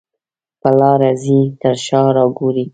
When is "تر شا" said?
1.61-2.01